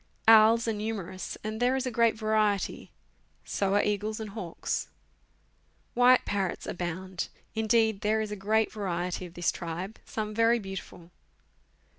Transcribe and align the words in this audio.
Owls 0.27 0.67
are 0.67 0.73
numerous, 0.73 1.37
and 1.43 1.59
there 1.59 1.75
is 1.75 1.85
a 1.85 1.91
great 1.91 2.15
variety; 2.17 2.89
so 3.45 3.75
are 3.75 3.83
eagles 3.83 4.19
and 4.19 4.31
hawks. 4.31 4.87
White 5.93 6.25
parrots 6.25 6.65
abound. 6.65 7.27
Indeed, 7.53 8.01
there 8.01 8.19
is 8.19 8.31
a 8.31 8.35
great 8.35 8.71
variety 8.71 9.27
of 9.27 9.35
this 9.35 9.51
tribe, 9.51 9.99
some 10.03 10.33
very 10.33 10.57
beautiful. 10.57 11.11